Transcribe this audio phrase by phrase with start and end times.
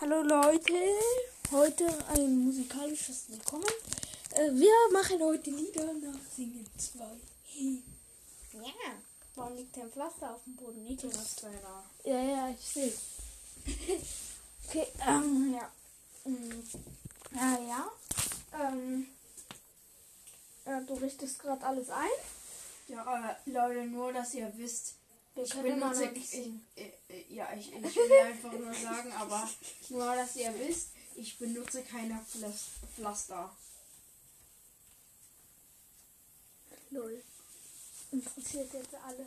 [0.00, 0.72] Hallo Leute,
[1.50, 3.64] heute ein musikalisches Willkommen.
[4.34, 7.04] Äh, wir machen heute Lieder nach Singen 2.
[8.62, 8.72] ja,
[9.34, 10.86] warum liegt denn Pflaster auf dem Boden?
[10.86, 11.38] Ekelhaft.
[11.38, 11.82] Kleiner.
[12.04, 12.92] Ja, ja, ich sehe.
[14.68, 15.68] okay, ähm, ja.
[16.24, 16.62] Mm,
[17.34, 17.90] Ja, ja.
[18.60, 19.06] Ähm,
[20.64, 22.18] äh, du richtest gerade alles ein.
[22.86, 24.94] Ja, äh, Leute, nur, dass ihr wisst,
[25.38, 26.66] Wir ich können immer benutze, noch ich, singen.
[26.74, 29.48] äh, äh, ja, ich, ich will einfach nur sagen, aber
[29.88, 33.54] nur, dass ihr wisst, ich benutze keine Pflas- Pflaster.
[36.90, 37.22] Lol.
[38.10, 39.26] Interessiert jetzt alle.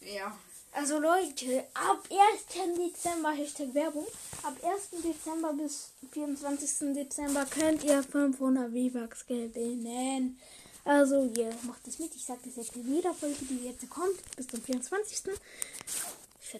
[0.00, 0.36] Ja.
[0.72, 2.76] Also Leute, ab 1.
[2.76, 4.06] Dezember, Hashtag Werbung,
[4.42, 5.02] ab 1.
[5.02, 6.92] Dezember bis 24.
[6.94, 10.38] Dezember könnt ihr 500 V-Bucks gewinnen.
[10.86, 14.14] Also ihr macht es mit, ich sage das jetzt in jeder Folge, die jetzt kommt,
[14.36, 15.18] bis zum 24.
[15.18, 15.40] Ich werde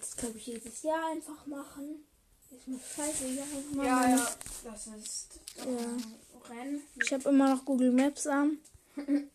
[0.05, 2.05] das glaube ich jedes Jahr einfach machen.
[2.51, 3.39] Ist mir scheißegal.
[3.39, 4.29] einfach mal Ja, ja,
[4.65, 6.03] das ist ähm,
[6.49, 6.83] Rennen.
[7.01, 8.59] Ich habe immer noch Google Maps an.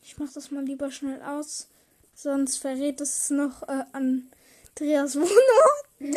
[0.00, 1.68] Ich mache das mal lieber schnell aus.
[2.14, 5.84] Sonst verrät es noch äh, Andreas Wohnort.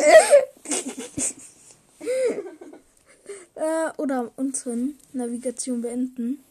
[3.54, 6.42] äh, oder unseren Navigation beenden.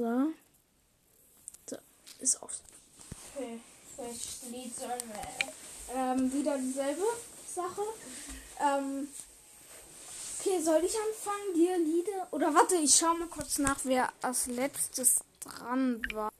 [0.00, 0.32] So.
[1.68, 1.76] So,
[2.20, 2.62] ist aus.
[3.34, 3.60] Okay,
[3.98, 5.94] welches Lied sollen wir?
[5.94, 7.04] Ähm, wieder dieselbe
[7.46, 7.82] Sache.
[8.60, 9.08] Ähm,
[10.38, 12.28] okay, soll ich anfangen, dir Lieder?
[12.30, 16.32] Oder warte, ich schau mal kurz nach, wer als letztes dran war.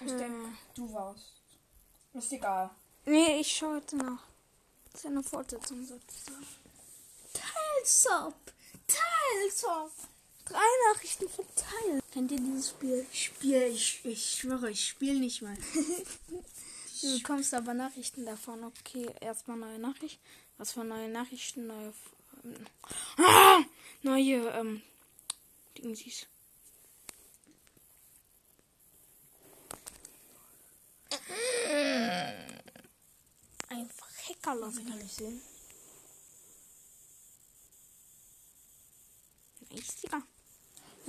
[0.00, 1.32] Ich denke, du warst.
[2.14, 2.70] Ist egal.
[3.04, 4.22] Nee, ich schaue heute nach.
[4.84, 6.46] Das ist ja eine Fortsetzung sozusagen.
[7.32, 8.34] Teilsop!
[8.86, 9.90] Teilsop!
[10.48, 12.02] Drei Nachrichten verteilt.
[12.12, 13.06] Kennt ihr dieses Spiel?
[13.12, 15.56] Ich spiele, ich, ich schwöre, ich spiele nicht mal.
[17.00, 18.64] Du bekommst aber Nachrichten davon.
[18.64, 20.18] Okay, erstmal neue Nachricht.
[20.56, 21.68] Was für neue Nachrichten?
[21.68, 21.92] Neue.
[22.44, 22.66] Ähm,
[23.18, 23.60] ah!
[24.02, 24.82] Neue, ähm.
[25.76, 26.26] Dingsies.
[33.68, 34.88] Einfach Hacker lassen.
[34.88, 35.40] Kann ich sehen?
[39.70, 40.22] Nice, Digga.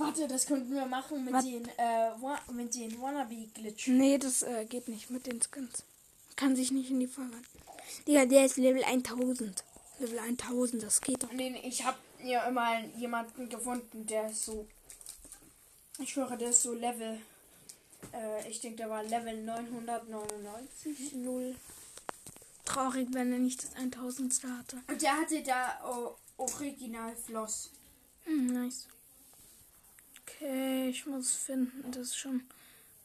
[0.00, 1.44] Warte, das könnten wir machen mit Was?
[1.44, 3.88] den, äh, mit den Wannabe-Glitch.
[3.88, 5.84] Nee, das äh, geht nicht mit den Skins.
[6.36, 7.36] Kann sich nicht in die Folge.
[8.06, 9.62] Digga, der ist Level 1000.
[9.98, 11.30] Level 1000, das geht doch.
[11.32, 14.66] Nee, ich habe ja immer jemanden gefunden, der ist so.
[15.98, 17.20] Ich schwöre, der ist so Level.
[18.12, 21.12] Äh, ich denke, der war Level 999.
[21.14, 21.56] Null.
[22.64, 24.78] Traurig, wenn er nicht das 1000 hatte.
[24.88, 27.70] Und der hatte da oh, Original Floss.
[28.24, 28.86] Hm, nice.
[30.40, 31.92] Okay, ich muss finden.
[31.92, 32.48] Das ist schon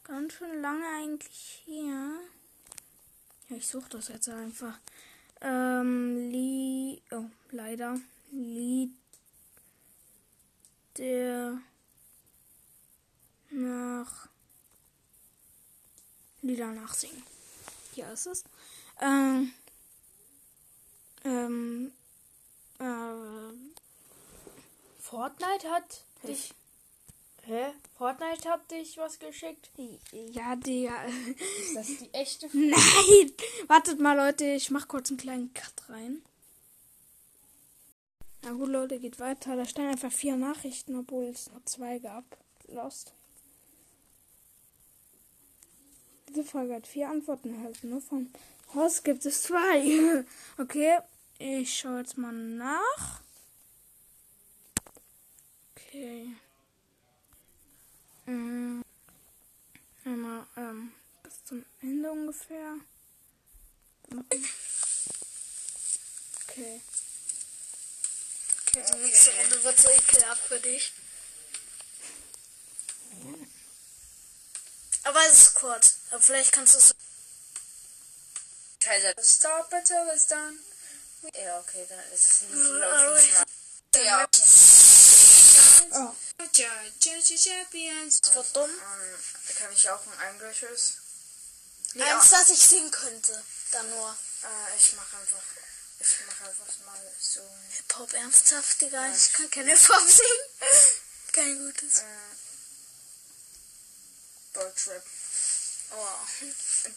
[0.06, 2.14] ganz schön lange eigentlich hier.
[3.50, 4.80] Ja, ich suche das jetzt einfach.
[5.42, 7.02] Ähm, Lie.
[7.12, 8.00] Oh, leider.
[8.32, 8.94] Lied
[10.98, 11.60] der
[13.50, 14.30] nach
[16.42, 17.22] Lieder nachsingen.
[17.96, 18.46] Hier ist es.
[19.02, 19.52] Ähm,
[21.26, 21.92] ähm,
[22.80, 23.76] äh,
[25.02, 26.54] Fortnite hat dich.
[27.48, 27.74] Hä?
[27.98, 29.70] Fortnite hat dich was geschickt?
[30.12, 31.06] Ja, Digga.
[31.06, 33.32] Ist das die echte Nein!
[33.68, 34.46] Wartet mal, Leute.
[34.46, 36.24] Ich mach kurz einen kleinen Cut rein.
[38.42, 39.56] Na gut, Leute, geht weiter.
[39.56, 42.24] Da stehen einfach vier Nachrichten, obwohl es nur zwei gab.
[42.68, 43.14] Lost.
[46.30, 47.90] Diese Folge hat vier Antworten erhalten.
[47.90, 48.32] Nur von
[48.74, 50.26] Horst gibt es zwei.
[50.58, 50.98] Okay,
[51.38, 53.22] ich schaue jetzt mal nach.
[55.76, 56.36] Okay.
[58.26, 58.82] Mm.
[60.04, 60.94] Einmal ähm,
[61.24, 62.76] bis zum Ende ungefähr.
[66.48, 66.82] Okay.
[68.68, 70.94] Okay, die nächste Runde wird so ekelhaft für dich.
[75.04, 75.98] Aber es ist kurz.
[76.12, 76.96] Aber vielleicht kannst du es.
[78.84, 79.16] Scheiße.
[79.24, 80.60] Stop until it's done.
[81.34, 83.22] Ja, okay, dann ist es nicht laut.
[83.96, 84.28] Ja.
[85.94, 86.14] Oh,
[87.38, 88.22] Champions.
[88.22, 88.70] das wird dumm.
[88.70, 89.20] Ähm,
[89.58, 90.98] kann ich auch ein englisches?
[92.00, 93.44] Eins, das ich singen könnte.
[93.72, 94.10] Dann nur.
[94.44, 95.44] Äh, ich mache einfach.
[96.00, 97.42] Ich mache einfach mal so.
[97.78, 99.14] Hip-Hop ernsthaft, Digga.
[99.16, 101.00] Ich kann kein Hip-Hop singen.
[101.32, 102.00] Kein gutes.
[102.00, 102.06] Äh,
[104.54, 105.04] Deutschrap.
[105.92, 106.08] Oh.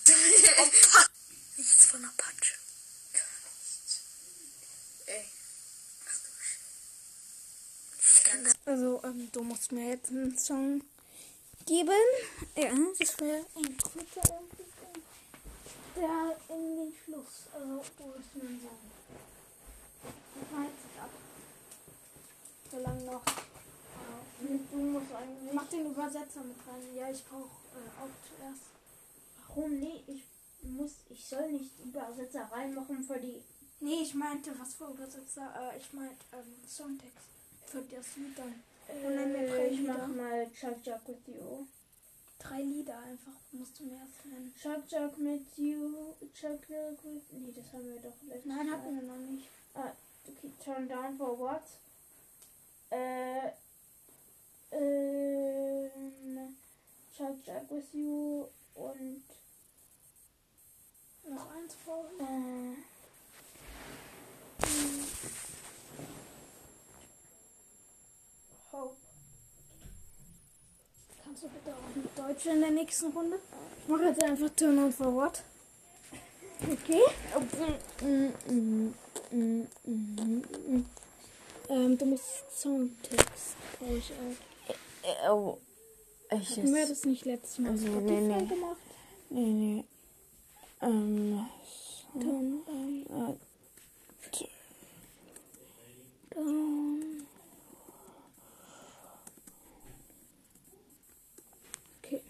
[1.56, 2.67] Nichts von Apache.
[8.64, 10.82] Also, ähm, du musst mir jetzt einen Song
[11.66, 11.90] geben.
[12.56, 14.40] Ja, das wäre ein guter
[15.98, 17.48] der in den Fluss.
[17.52, 18.78] Also, du musst mir einen Song.
[20.40, 21.10] Ich mach jetzt ab.
[22.70, 23.22] So lange noch.
[23.26, 25.52] Äh, und du musst eigentlich.
[25.52, 26.94] Mach den Übersetzer mit rein.
[26.94, 28.62] Ja, ich brauche äh, auch zuerst.
[29.48, 29.78] Warum?
[29.78, 30.22] Nee, ich
[30.62, 30.92] muss.
[31.10, 33.42] Ich soll nicht Übersetzer reinmachen für die.
[33.80, 35.72] Nee, ich meinte, was für Übersetzer?
[35.72, 37.37] Äh, ich meinte ähm, Songtext
[37.68, 38.54] für das Lied dann.
[39.04, 41.66] Und dann Äh, ich mach mal Chuck Chuck with you.
[42.38, 44.54] Drei Lieder einfach, musst du mir erst nennen.
[44.60, 46.14] Chuck Chuck with you.
[46.32, 47.22] Chuck Chuck with.
[47.32, 49.48] Nee, das haben wir doch letztes Nein, hatten wir noch nicht.
[49.74, 51.62] Okay, turn down for what?
[52.90, 53.50] Äh.
[54.70, 56.56] Ähm.
[57.16, 59.24] Chuck Chuck with you und.
[61.28, 62.04] Noch eins vor.
[62.20, 62.76] Äh.
[64.60, 65.47] Hope.
[71.40, 73.38] Kannst du bitte auch mit Deutsch in der nächsten Runde?
[73.82, 75.42] Ich mache jetzt einfach Turn on for what?
[76.68, 77.02] Okay.
[81.70, 85.30] Ähm, du musst Songtext, brauche ich auch.
[85.30, 85.58] Oh.
[86.30, 88.46] Ich Hatten wir das nicht letztes Mal Also, nee, nee.
[88.46, 88.76] gemacht?
[89.30, 89.84] Nee, nee.
[90.82, 91.46] Ähm.
[92.14, 93.06] Turn on.
[93.06, 93.34] Äh,
[96.38, 97.26] Down.
[102.02, 102.22] Okay.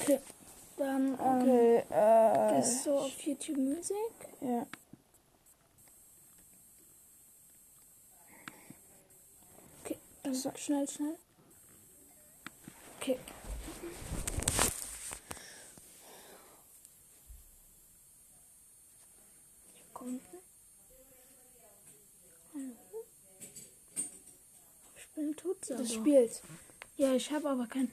[0.00, 0.20] Okay.
[0.82, 2.56] Dann ähm, okay, äh.
[2.56, 3.96] gehst du auf YouTube Music.
[4.40, 4.66] Ja.
[9.84, 9.96] Okay.
[10.24, 11.16] Dann sag schnell, schnell.
[12.98, 13.16] Okay.
[19.84, 20.20] Sekunden.
[22.54, 23.04] Hallo?
[24.96, 25.80] Spielen tut's aber.
[25.80, 26.42] Das spielt.
[26.96, 27.88] Ja, ich habe aber kein.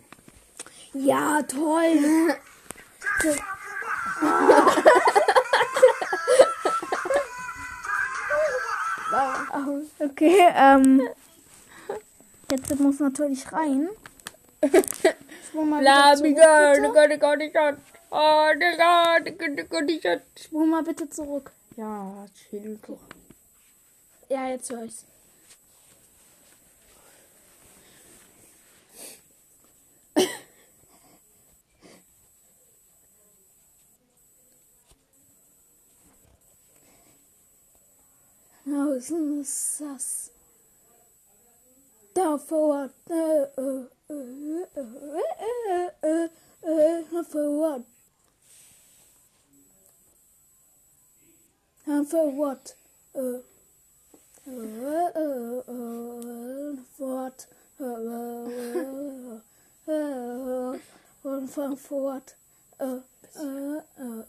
[0.94, 2.36] Ja, toll.
[10.00, 11.02] okay, ähm.
[12.52, 13.90] Jetzt muss natürlich rein.
[20.36, 21.52] Schwung mal bitte zurück.
[21.76, 23.00] Ja, chill doch.
[24.30, 25.06] Ja, jetzt höre ich's.
[39.00, 40.30] kafasını sas.
[42.16, 42.74] Tafo
[47.24, 47.84] forward.
[51.88, 52.76] And for what?
[53.14, 53.44] For
[54.46, 57.48] uh, uh, uh, what?
[57.80, 59.40] Uh, uh,
[59.88, 60.78] uh,
[61.26, 61.48] uh,
[61.78, 62.36] for what?
[62.80, 63.00] Uh,
[63.40, 64.29] uh, uh,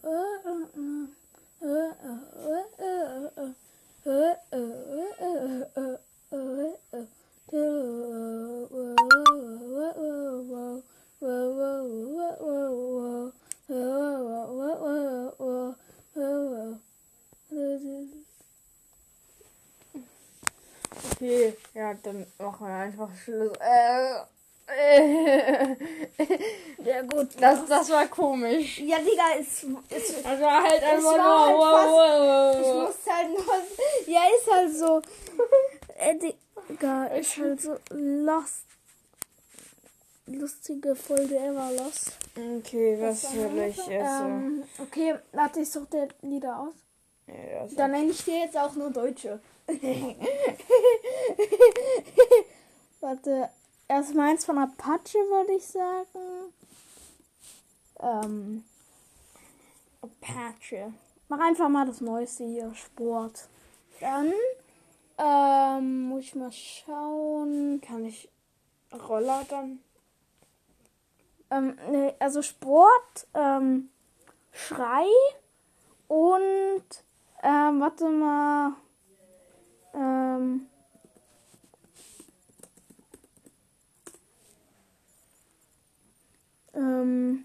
[22.50, 23.56] machen einfach Schluss.
[23.58, 24.25] Äh.
[26.85, 28.79] Ja gut, Das, das war komisch.
[28.79, 31.25] ja Digga, es, es, war halt einfach nur.
[31.25, 32.86] halt wow, ich wow, wow.
[32.86, 33.44] muss halt nur,
[34.06, 35.03] ja ist halt so,
[35.98, 36.15] äh,
[36.69, 38.65] Digga, ist halt so lost,
[40.27, 42.13] lustige Folge ever lost.
[42.58, 43.93] Okay, was soll ich essen?
[43.93, 46.74] Ähm, okay, warte, ich suche dir Lieder aus.
[47.27, 49.41] Ja, Dann nenne ich dir jetzt auch nur Deutsche.
[53.10, 53.50] Warte,
[53.88, 56.52] erst meins von Apache würde ich sagen.
[57.98, 58.64] Ähm,
[60.00, 60.94] Apache.
[61.29, 63.48] Mach einfach mal das Neueste hier, Sport.
[63.98, 64.32] Dann
[65.19, 67.81] ähm, muss ich mal schauen.
[67.81, 68.29] kann ich
[68.93, 69.81] Roller dann?
[71.50, 73.90] Ähm, nee, also Sport, ähm,
[74.52, 75.08] Schrei
[76.06, 76.84] und
[77.43, 78.74] ähm, warte mal.
[79.94, 80.69] Ähm,
[86.74, 87.44] ähm,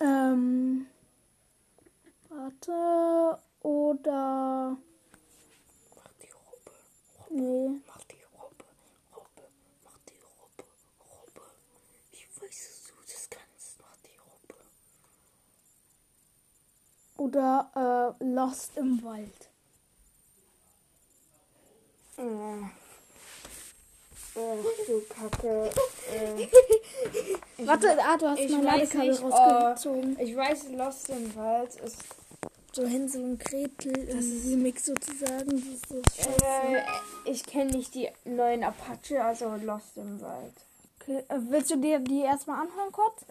[0.00, 0.86] ähm,
[2.28, 4.76] warte, oder,
[5.96, 6.72] Mach die Robbe.
[7.30, 8.64] nee, Mach die Robbe.
[9.14, 9.42] Robbe.
[9.84, 10.64] Mach die Robbe.
[11.00, 11.42] Robbe.
[12.12, 13.80] Ich weiß, dass du das kannst.
[13.80, 14.54] Mach die Robbe.
[17.20, 19.48] Oder, äh, Lost im Wald.
[22.16, 22.70] Ja.
[24.36, 25.70] Ach du Kacke.
[26.12, 26.46] Äh,
[27.66, 30.18] Warte, ah, du hast ich mein weiß Ladekabel nicht, rausgezogen.
[30.20, 31.98] ich weiß, Lost im Wald ist
[32.72, 35.50] So Hänsel und Gretel im Remix sozusagen.
[35.50, 36.42] Das ist.
[36.42, 36.82] Äh,
[37.24, 40.54] ich kenne nicht die neuen Apache, also Lost im Wald.
[41.00, 41.24] Okay.
[41.28, 43.26] äh, Willst du dir die erstmal anhören kurz?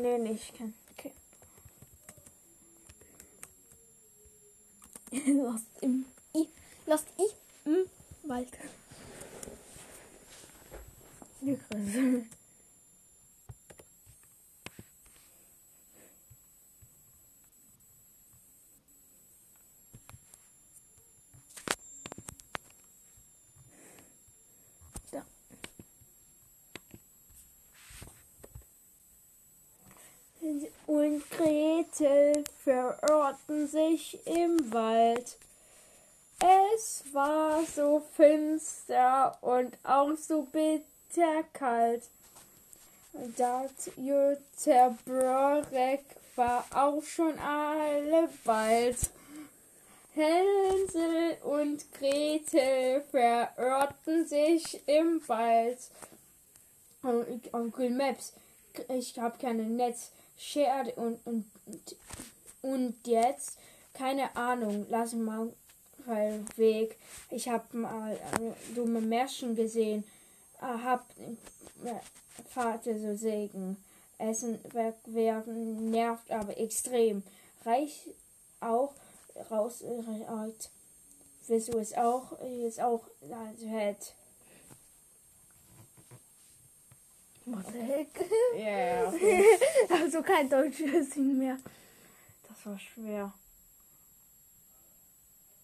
[0.00, 0.74] Nee, nicht kennen.
[0.83, 0.83] Okay.
[5.26, 6.48] Lost im I.
[6.86, 7.26] Lost I
[7.66, 7.86] im
[8.24, 8.48] Wald.
[11.40, 11.78] Ja, krass.
[25.12, 25.24] Da.
[31.14, 35.36] Und Gretel verirrten sich im Wald.
[36.40, 42.02] Es war so finster und auch so bitterkalt.
[43.96, 46.04] Jutta Brorek
[46.34, 48.96] war auch schon alle bald.
[50.14, 55.78] Hänsel und Gretel verirrten sich im Wald.
[57.04, 58.32] On- Onkel Maps,
[58.88, 60.10] ich habe keine Netz.
[60.36, 61.44] Shared und, und,
[62.62, 63.58] und jetzt,
[63.94, 65.52] keine Ahnung, lass mal
[66.56, 66.98] Weg.
[67.30, 70.04] Ich habe mal äh, dumme Märchen gesehen.
[70.60, 71.06] Äh, hab
[71.84, 71.94] äh,
[72.50, 73.76] Vater so Segen.
[74.18, 77.22] Essen wegwerfen nervt aber extrem.
[77.64, 78.10] Reich
[78.60, 78.94] auch
[79.50, 80.70] raus äh, alt.
[81.46, 82.38] Willst du es auch?
[82.40, 84.14] Ist auch also halt.
[87.46, 88.08] What the heck?
[88.56, 89.12] Ja,
[90.02, 91.58] Also kein deutsches mehr.
[92.48, 93.32] das war schwer.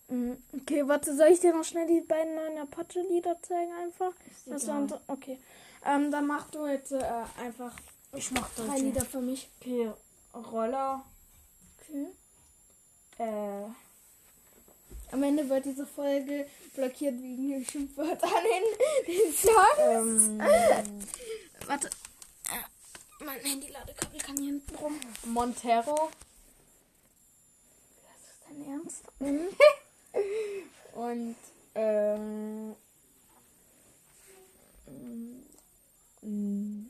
[0.09, 0.33] Mm,
[0.63, 4.13] Okay, warte, soll ich dir noch schnell die beiden neuen Apache-Lieder zeigen einfach?
[4.47, 5.39] Das so, okay.
[5.87, 7.03] Ähm, dann mach du jetzt äh,
[7.43, 7.75] einfach
[8.13, 8.79] Ich mach drei.
[8.79, 9.49] Lieder für mich.
[9.61, 9.91] Okay,
[10.35, 11.05] Roller.
[11.81, 12.07] Okay.
[13.19, 13.69] Äh,
[15.13, 18.31] Am Ende wird diese Folge blockiert wegen Schimpfwörtern
[19.07, 20.29] in den Songs.
[20.29, 20.41] ähm,
[21.67, 21.89] Warte.
[21.89, 24.99] Äh, mein Handy-Ladekabel kann hier hinten rum.
[25.25, 26.11] Montero
[28.03, 29.05] Das ist dein Ernst?
[29.21, 29.49] Mhm.
[30.95, 31.37] und
[31.75, 32.77] ähm,
[36.23, 36.87] mm,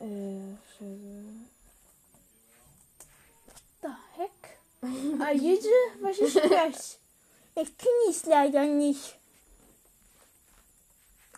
[0.00, 1.49] äh, Scheiße.
[4.82, 5.68] Ah, jede,
[6.00, 6.98] was ist das?
[7.54, 9.18] Ich kenne es leider nicht.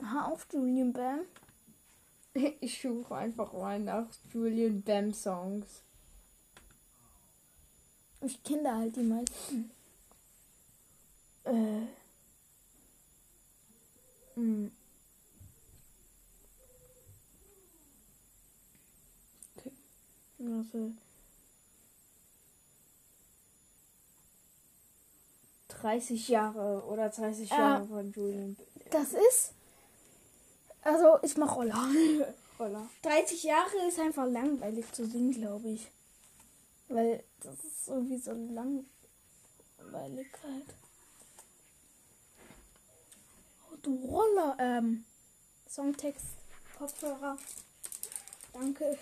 [0.00, 1.20] Aha, auf Julian Bam.
[2.60, 5.82] Ich suche einfach mal nach Julian Bam Songs.
[8.22, 9.70] Ich kenne da halt die meisten.
[11.44, 11.80] Äh.
[14.36, 14.70] mm.
[19.56, 19.72] Okay.
[20.38, 20.92] Warte.
[25.82, 28.56] 30 Jahre oder 30 Äh, Jahre von Julian
[28.90, 29.52] Das ist.
[30.82, 31.88] Also, ich mach Roller.
[32.58, 32.88] Roller.
[33.02, 35.88] 30 Jahre ist einfach langweilig zu singen, glaube ich.
[36.88, 40.74] Weil das ist irgendwie so langweilig halt.
[43.70, 44.56] Oh, du Roller.
[44.58, 45.04] Ähm,
[45.68, 46.26] Songtext,
[46.78, 47.38] Kopfhörer.
[48.52, 48.98] Danke.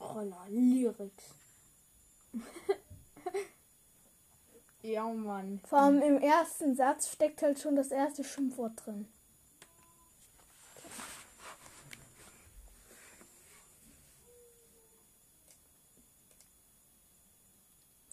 [0.00, 1.24] Roller, Lyrics.
[4.82, 5.60] ja, Mann.
[5.64, 9.08] Vor allem im ersten Satz steckt halt schon das erste Schimpfwort drin.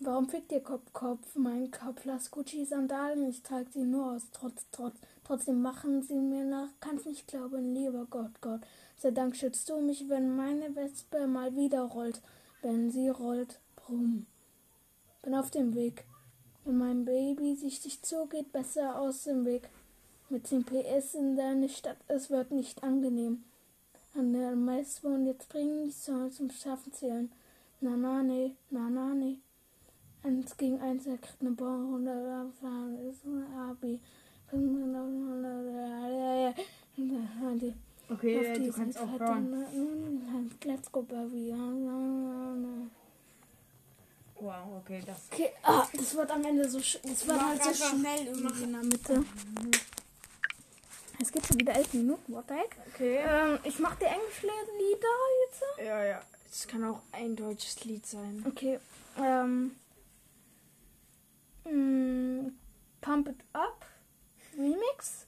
[0.01, 1.35] Warum fickt ihr Kopf, Kopf?
[1.35, 3.29] Mein Kopf las Gucci-Sandalen.
[3.29, 4.21] Ich trage sie nur aus.
[4.31, 4.95] Trotz, trotz,
[5.25, 6.69] trotzdem machen sie mir nach.
[6.79, 8.61] Kann's nicht glauben, lieber Gott, Gott.
[8.97, 12.21] Sei Dank schützt du mich, wenn meine Wespe mal wieder rollt.
[12.61, 14.25] Wenn sie rollt, brumm.
[15.21, 16.05] Bin auf dem Weg.
[16.63, 19.69] Wenn mein Baby sich sich zugeht, besser aus dem Weg.
[20.29, 23.43] Mit 10 PS in deine Stadt, es wird nicht angenehm.
[24.15, 27.31] An der Mais wohnen jetzt bringen die Songs zum Schaffen zählen.
[27.81, 29.37] Na na nee, na na nee.
[30.21, 33.99] Eins gegen eins, er kriegt eine Baumrunde, fahren ist ein Abi.
[38.11, 40.51] Okay, Auf du kannst auch hören.
[40.65, 41.53] Let's go, Baby.
[44.83, 45.17] Okay, das.
[45.31, 48.71] Okay, ah, das wird am Ende so, sch- das Mach halt so schnell irgendwie in
[48.73, 49.23] der Mitte.
[51.21, 52.75] Es geht schon wieder elf Minuten, what the heck?
[52.93, 53.17] Okay.
[53.27, 54.53] Ähm, ich mach die Englischlieder
[55.45, 55.63] jetzt.
[55.85, 56.21] Ja, ja.
[56.51, 58.43] Es kann auch ein deutsches Lied sein.
[58.47, 58.79] Okay,
[59.17, 59.75] ähm,
[61.65, 62.47] mm,
[63.01, 63.85] Pump It Up
[64.57, 65.25] Remix.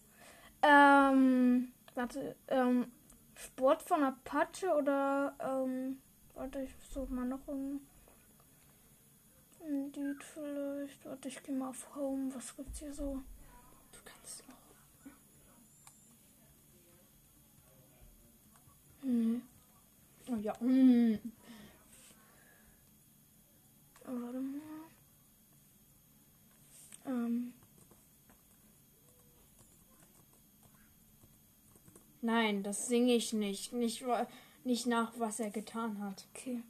[0.63, 2.91] Ähm, warte, ähm,
[3.35, 5.99] Sport von Apache oder, ähm,
[6.35, 7.81] warte, ich suche mal noch ein,
[9.63, 11.05] ein Lied vielleicht.
[11.05, 12.33] Warte, ich gehe mal auf Home.
[12.33, 13.21] Was gibt's hier so?
[13.91, 14.55] Du kannst auch.
[19.03, 19.41] Nee.
[20.29, 20.53] Oh ja.
[20.61, 21.17] Oh,
[24.05, 24.61] warte mal.
[27.05, 27.53] Ähm,
[32.21, 33.73] Nein, das singe ich nicht.
[33.73, 34.03] Nicht,
[34.63, 36.27] nicht nach, was er getan hat.
[36.33, 36.61] okay.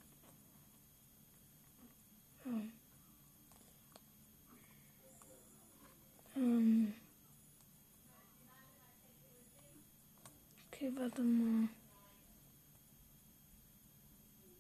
[2.44, 2.72] Hm.
[6.42, 6.94] Ähm.
[10.68, 11.70] Okay, warte mal.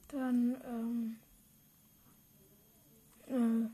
[0.09, 1.17] Dann, ähm.
[3.27, 3.69] Äh.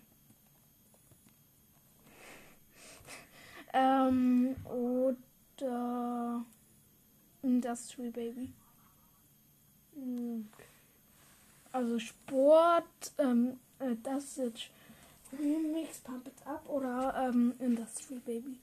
[3.73, 6.45] ähm, oder
[7.41, 8.53] Industry Baby.
[9.95, 10.43] Mm.
[11.73, 14.69] Also Sport, ähm, äh, das ist
[15.33, 18.59] Remix, Pump It Up oder ähm, Industry Baby.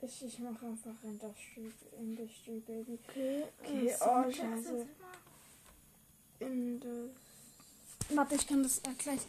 [0.00, 2.98] Ich, ich mache einfach Industry, Industry Baby.
[3.08, 4.86] Okay, Okay, äh, oh, scheiße.
[6.40, 7.10] In mal.
[8.14, 9.20] Warte, ich kann das äh, gleich.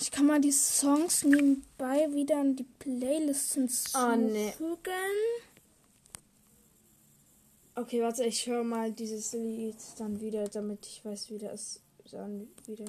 [0.00, 4.32] Ich kann mal die Songs nebenbei wieder an die Playlist Ah, hinzufügen.
[4.32, 4.52] nee.
[7.76, 11.80] Okay, warte, ich höre mal dieses Lied dann wieder, damit ich weiß, wie das
[12.10, 12.84] dann wieder.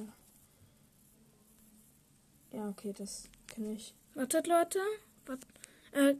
[2.56, 3.94] Ja, okay, das kenne ich.
[4.14, 4.78] Wartet, Leute.
[5.26, 5.46] Wart,
[5.92, 6.14] äh,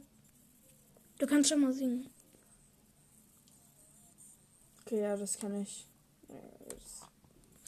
[1.17, 2.07] du kannst schon mal singen.
[4.81, 5.87] Okay, ja, das kann ich.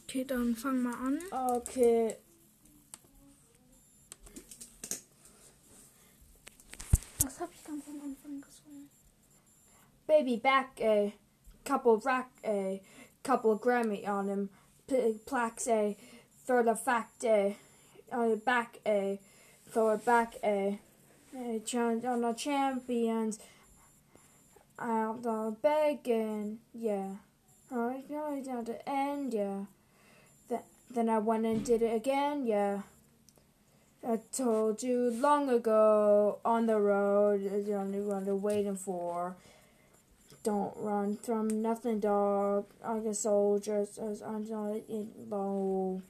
[0.04, 1.20] Okay, dann fang mal an.
[1.58, 2.16] Okay.
[7.24, 8.92] Was habe ich ganz am Anfang gesungen?
[10.06, 11.12] Baby back a
[11.66, 12.80] couple rack a
[13.24, 14.50] couple Grammy on him.
[14.86, 15.96] P- plaques a
[16.46, 17.56] throw the fact a
[18.12, 19.20] uh, back a
[19.72, 20.80] throw it back a,
[21.66, 23.40] challenge on the champions.
[24.80, 27.12] Out the begging, yeah.
[27.72, 29.66] I know down to end, yeah.
[30.48, 32.82] Th- then I went and did it again, yeah.
[34.08, 39.36] I told you long ago on the road, is the only one they're waiting for.
[40.44, 42.66] Don't run from nothing, dog.
[42.82, 46.02] Like a soldier, says I'm not in low.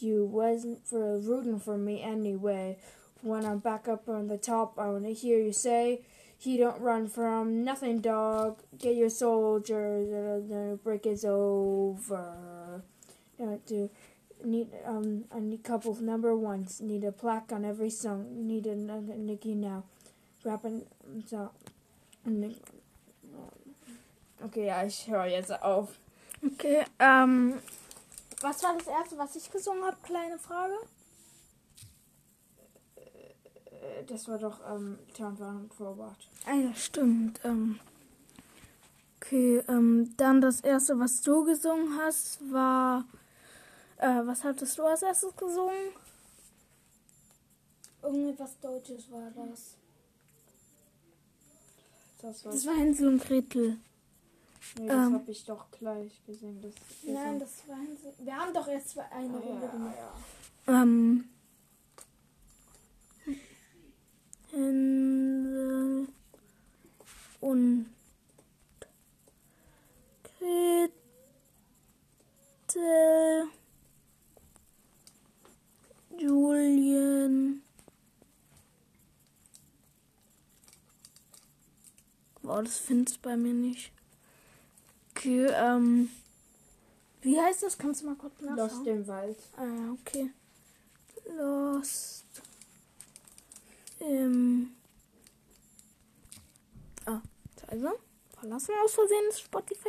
[0.00, 2.78] You wasn't for rooting for me anyway.
[3.22, 6.02] When I'm back up on the top, I wanna hear you say,
[6.38, 8.58] "He don't run from nothing, dog.
[8.78, 10.08] Get your soldiers,
[10.48, 12.82] the break is over."
[13.66, 13.90] To
[14.44, 16.80] need um, I need a couple number ones.
[16.80, 18.46] Need a plaque on every song.
[18.46, 19.84] Need a, a Nicky now.
[20.44, 20.86] Rapping
[21.26, 21.50] so.
[24.44, 25.98] Okay, ich höre jetzt auf.
[26.44, 27.58] Okay, ähm,
[28.40, 29.96] was war das erste, was ich gesungen habe?
[30.02, 30.74] Kleine Frage.
[32.96, 35.36] Äh, Das war doch ähm, Turn
[35.76, 36.16] Forward.
[36.46, 37.40] Ah ja, stimmt.
[37.44, 37.78] Ähm,
[39.16, 43.04] okay, ähm, dann das erste, was du gesungen hast, war.
[43.98, 45.92] Äh, was hattest du als erstes gesungen?
[48.02, 49.74] Irgendetwas Deutsches war das.
[52.22, 53.78] Das war, Das war Hänsel und Gretel.
[54.78, 56.60] Nee, das ähm, habe ich doch gleich gesehen.
[56.62, 56.72] Das,
[57.04, 58.12] Nein, das war Hänsel.
[58.18, 59.96] Wir haben doch erst zwei- eine Ah, Runde ja, gemacht.
[60.66, 60.82] ja.
[60.82, 61.24] Ähm.
[64.50, 66.08] Hänsel
[67.40, 67.86] und
[72.68, 73.48] Gretel.
[76.18, 77.62] Julien.
[82.42, 83.92] Boah, das findest bei mir nicht.
[85.18, 86.10] Okay, ähm.
[87.22, 87.76] Wie heißt das?
[87.76, 88.56] Kannst du mal kurz nachschauen?
[88.56, 89.38] Lost im Wald.
[89.56, 90.30] Ah, okay.
[91.36, 92.24] Lost
[93.98, 94.70] im.
[97.04, 97.20] Ah,
[97.66, 97.88] also.
[98.38, 99.88] Verlassen aus Versehen das Spotify.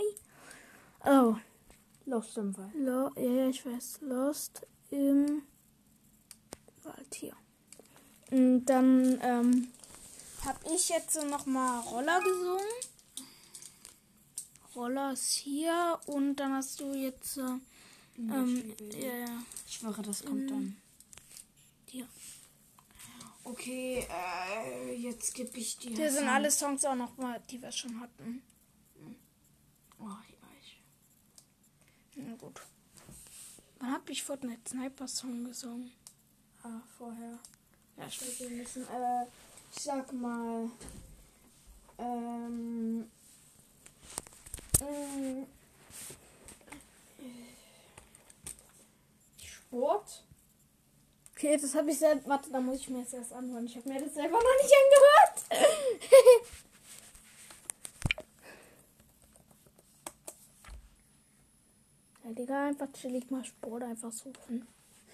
[1.06, 1.36] Oh,
[2.08, 2.74] Lost im Wald.
[2.74, 4.00] lo, ja, ja, ich weiß.
[4.02, 5.44] Lost im
[6.82, 7.36] Wald hier.
[8.32, 9.68] Und dann ähm,
[10.44, 12.66] habe ich jetzt noch mal Roller gesungen.
[14.80, 17.42] Roller ist hier und dann hast du jetzt äh,
[18.18, 20.78] ähm, ja, Ich schwöre, das kommt dann.
[21.86, 22.08] hier.
[23.44, 25.96] Okay, äh, jetzt gebe ich dir.
[25.96, 28.42] Hier sind alle Songs auch noch mal, die wir schon hatten.
[30.00, 30.06] Oh,
[30.62, 30.82] ich.
[32.16, 32.62] Na gut.
[33.80, 35.92] Wann hab ich Fortnite Sniper Song gesungen?
[36.64, 37.38] Ah, vorher.
[37.98, 39.26] Ja, Ich weiß, wir müssen, äh,
[39.76, 40.70] ich sag mal,
[41.98, 43.10] ähm.
[49.70, 50.24] Sport.
[51.36, 52.28] Okay, das habe ich selbst.
[52.28, 53.66] Warte, da muss ich mir jetzt erst anhören.
[53.66, 55.44] Ich habe mir das selber noch nicht angehört.
[62.26, 64.68] ja, Digga, einfach chillig mal Sport einfach suchen.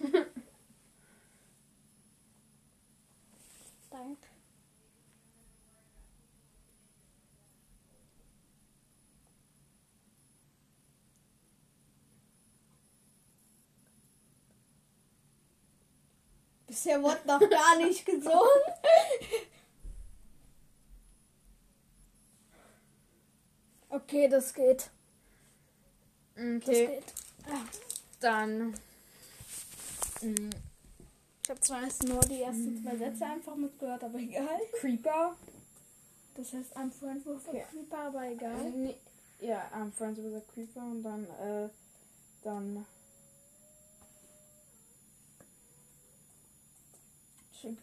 [3.90, 4.26] Danke.
[16.76, 18.60] Bisher wurde noch gar nicht gesungen.
[23.88, 24.90] Okay, das geht.
[26.34, 27.14] Das Okay, geht.
[27.48, 27.64] Ja.
[28.20, 28.74] dann.
[30.20, 30.50] Mm,
[31.42, 34.60] Ich habe zwar erst nur die ersten zwei Sätze einfach mitgehört, aber egal.
[34.78, 35.34] Creeper.
[36.34, 37.64] Das heißt, I'm friends with a Okay.
[37.70, 38.70] creeper, aber egal.
[38.72, 38.96] Nee,
[39.40, 41.68] ja, I'm friends with a creeper und dann, äh,
[42.44, 42.84] dann.
[47.60, 47.78] Schick.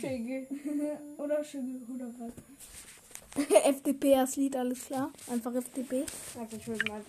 [0.00, 0.46] Schigge.
[1.16, 2.32] oder Schügel oder was.
[3.64, 5.12] FDP als Lied, alles klar.
[5.30, 6.04] Einfach FDP.
[6.34, 7.02] Warte, ich will mal.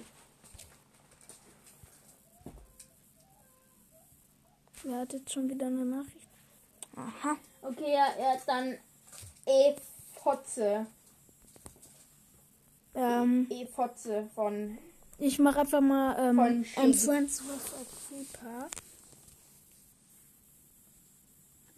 [4.84, 6.28] Wer hat jetzt schon wieder eine Nachricht?
[6.95, 7.36] Aha.
[7.62, 8.78] Okay, ja, ja, dann.
[9.45, 10.86] E-Fotze.
[12.93, 14.78] Ähm, E-Fotze von.
[15.17, 18.69] ich mache einfach mal ähm, Von friends with a creeper.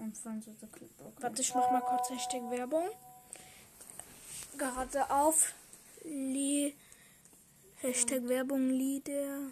[0.02, 1.22] Und von so, so Clipboard.
[1.22, 2.90] Warte, ich mach mal kurz Hashtag Werbung.
[4.58, 5.54] Gerade auf.
[6.04, 6.74] Lee.
[7.76, 8.28] Hashtag.
[8.28, 9.52] Werbung Lieder.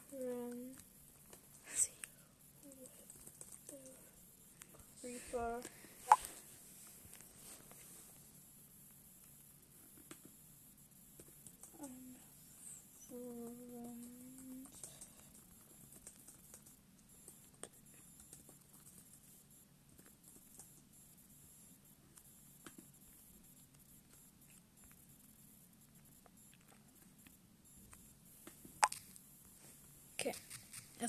[5.03, 5.61] Reaper.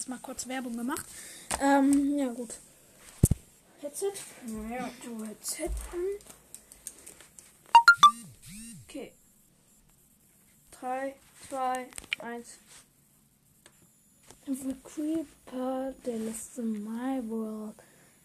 [0.01, 1.05] Erstmal kurz Werbung gemacht.
[1.61, 2.55] Ähm, ja gut.
[3.83, 4.15] Headset.
[4.71, 4.89] Ja.
[5.05, 6.07] Du Headset an.
[8.89, 9.13] Okay.
[10.71, 11.15] 3,
[11.51, 11.87] 2,
[12.19, 12.47] 1.
[14.47, 17.75] If a creeper that lives in my world,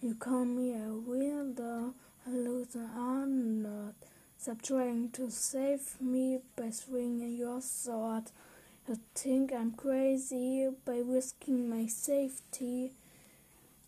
[0.01, 1.93] you call me a weirdo,
[2.25, 3.95] a loser, I'm not.
[4.37, 8.31] Stop trying to save me by swinging your sword.
[8.87, 12.91] You think I'm crazy by risking my safety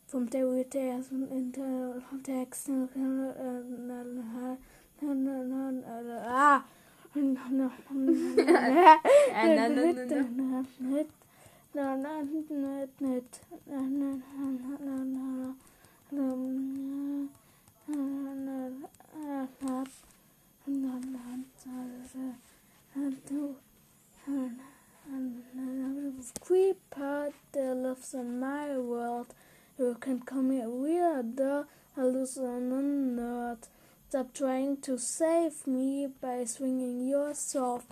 [0.08, 2.02] from the tears into.
[6.26, 6.64] Ah!
[26.42, 29.28] Creeper that lives in my world.
[29.78, 31.66] You can call me a weirdo,
[31.98, 33.68] a loser, and a nerd.
[34.10, 37.84] Stop trying to save me by swinging your sword.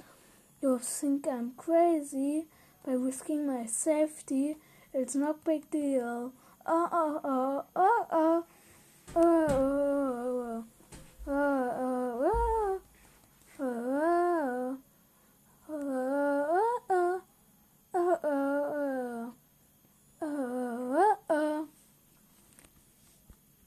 [0.61, 2.45] You think I'm crazy
[2.85, 4.55] by risking my safety.
[4.93, 6.31] It's no big deal.
[6.65, 8.45] Oh oh oh oh oh
[9.15, 9.63] oh oh
[10.47, 10.63] oh
[11.27, 12.64] oh oh, oh.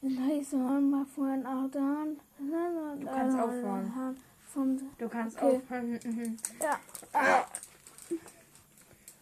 [0.08, 2.16] Nice one, my friend, out on.
[2.38, 4.16] Du kannst aufhören.
[4.52, 5.56] Von Du kannst Okay.
[5.56, 6.00] aufhören.
[6.04, 6.36] Mhm.
[6.62, 6.80] ja.
[7.12, 7.44] Ah.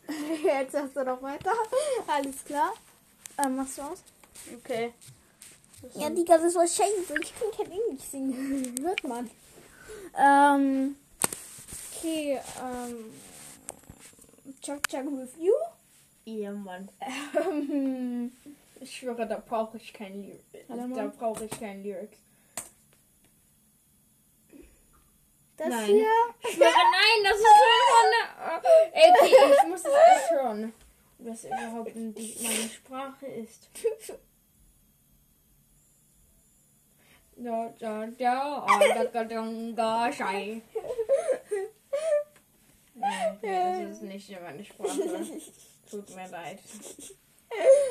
[0.44, 1.51] Jetzt sagst du noch weiter.
[2.07, 2.72] Alles klar.
[3.44, 4.03] Ähm, machst du aus?
[4.55, 4.92] Okay.
[5.83, 7.14] Das Ja, Digga, das war scheiße.
[7.20, 8.77] Ich kann kein Englisch singen.
[8.83, 9.29] Hört man.
[10.16, 10.96] Ähm.
[11.99, 13.12] Okay, ähm.
[14.62, 15.53] Chuck Chuck with you.
[16.25, 16.88] Ja, Mann.
[17.35, 18.33] Ähm.
[18.80, 20.44] Ich schwöre, da brauche ich kein Lyric.
[20.68, 22.18] Warte Da brauche ich kein Lyrics.
[25.56, 25.86] Das Nein.
[25.86, 26.08] hier.
[26.40, 28.62] Ich schwöre, nein, das ist einfach eine...
[28.92, 30.72] Ey, okay, ich muss es erst hören.
[31.18, 33.70] Was überhaupt die, meine Sprache ist.
[37.38, 40.62] Da, da, da, ah, da, da, da, da, schei.
[42.94, 45.40] Nein, das ist nicht meine Sprache.
[45.90, 46.60] Tut mir leid.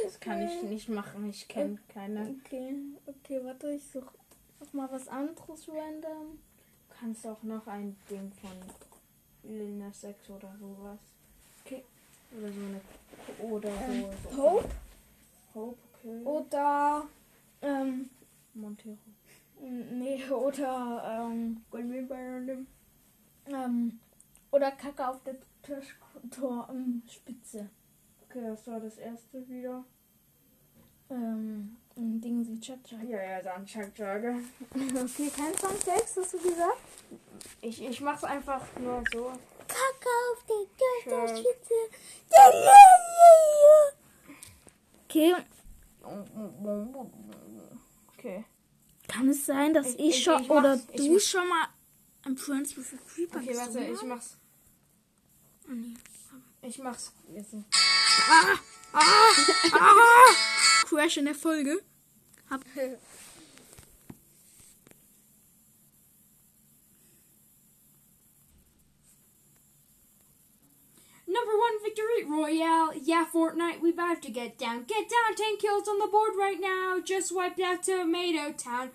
[0.03, 1.29] Das kann ich nicht machen.
[1.29, 2.35] Ich kenne keine.
[2.45, 4.13] Okay, okay, warte, ich suche
[4.59, 6.39] noch mal was anderes random.
[6.89, 8.51] Du kannst auch noch ein Ding von
[9.43, 10.99] Lil Nas X oder sowas.
[11.65, 11.83] Okay.
[12.37, 12.81] Oder so eine.
[13.51, 14.37] Oder Ähm, so.
[14.37, 14.69] Hope
[15.55, 16.23] Hope, okay.
[16.25, 17.07] oder
[17.61, 18.09] ähm,
[18.53, 18.97] Montero.
[19.61, 21.63] nee, oder ähm,
[23.47, 23.99] ähm,
[24.51, 25.35] oder Kacke auf der
[26.31, 27.69] Turmspitze.
[28.35, 29.85] Okay, das war das erste wieder.
[31.09, 32.97] Ähm, ein Ding sie Cha-Cha.
[33.03, 34.39] Ja, ja, dann Chuck Jagger.
[34.75, 36.81] Okay, kein Songtext, hast du gesagt?
[37.61, 39.27] Ich, ich mach's einfach nur so.
[39.67, 41.73] Kacke auf der Turmspitze.
[45.05, 45.33] Okay,
[48.17, 48.45] Okay.
[49.07, 51.67] kann es sein, dass Ich- ich, ich- schon ich oder du schon mal
[52.25, 54.37] am Friends with a Creeper Okay, warte, ich mach's.
[55.69, 55.93] Oh, nee.
[56.67, 57.53] Ich mach's jetzt.
[58.27, 58.59] Ah!
[58.91, 59.31] Ah!
[59.71, 60.35] Ah!
[60.85, 61.83] Crash in der Folge.
[62.49, 62.65] Hab
[71.27, 72.93] Number one victory royale.
[72.95, 74.85] Yeah, Fortnite, we about to get down.
[74.85, 76.99] Get down, 10 kills on the board right now.
[77.03, 78.89] Just wiped out Tomato Town.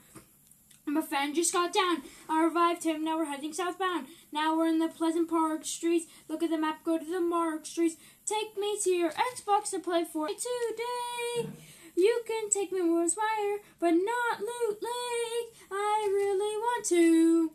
[0.92, 2.02] My friend just got down.
[2.28, 3.04] I revived him.
[3.04, 4.06] Now we're heading southbound.
[4.32, 6.06] Now we're in the Pleasant Park streets.
[6.28, 6.84] Look at the map.
[6.84, 7.96] Go to the Mark streets.
[8.26, 11.50] Take me to your Xbox to play for today.
[11.96, 15.54] You can take me where Spire, but not Loot Lake.
[15.70, 17.52] I really want to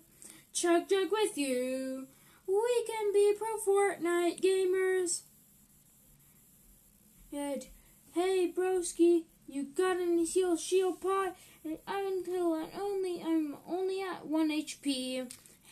[0.54, 2.08] chug jug with you.
[2.48, 5.22] We can be pro Fortnite gamers.
[7.34, 7.66] Ed,
[8.14, 11.36] hey broski, you got any heal shield pot?
[11.88, 15.32] Until I'm only I'm only at one HP.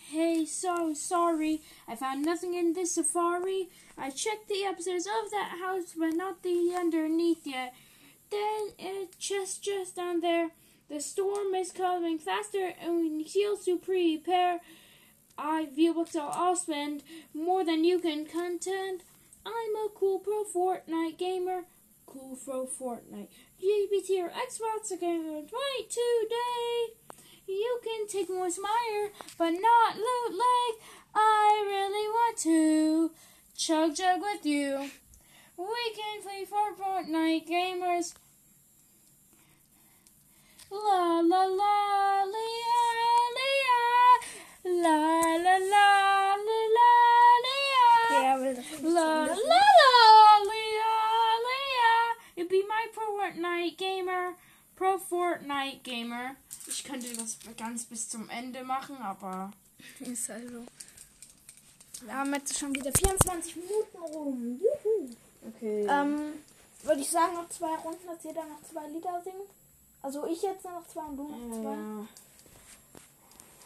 [0.10, 1.62] Hey, so sorry.
[1.88, 3.70] I found nothing in this safari.
[3.98, 7.74] I checked the upstairs of that house, but not the underneath yet.
[8.30, 10.50] Then it's just just down there.
[10.90, 13.34] The storm is coming faster, and we need
[13.66, 14.60] to prepare.
[15.38, 19.04] I V-Bucks I'll I'll spend more than you can contend.
[19.46, 21.64] I'm a cool pro Fortnite gamer.
[22.06, 23.30] Cool pro Fortnite.
[23.64, 25.24] GPT or Xbox again.
[25.24, 25.48] 22
[26.30, 26.94] day.
[27.48, 30.82] You can take Moist Meyer, but not Loot Lake.
[31.16, 33.12] I really want to
[33.56, 34.90] chug jug with you.
[35.56, 38.16] We can play for Fortnite gamers.
[40.70, 42.84] La la la lia
[43.38, 43.84] lia
[44.84, 44.98] la
[45.46, 46.96] la la la
[47.46, 49.62] lia Der will das nicht la la so
[50.48, 50.63] la
[52.36, 54.34] You'd be my pro Fortnite gamer
[54.76, 56.36] pro Fortnite gamer
[56.68, 59.52] ich könnte das ganz bis zum Ende machen aber.
[60.00, 60.66] Ist also.
[62.02, 64.60] Wir haben jetzt schon wieder 24 Minuten rum.
[64.60, 65.10] Juhu.
[65.48, 66.34] okay Ähm,
[66.84, 69.50] würde ich sagen, noch zwei Runden, dass jeder noch zwei Lieder singt.
[70.02, 71.74] Also ich jetzt noch zwei und du noch zwei.
[71.74, 72.08] ja.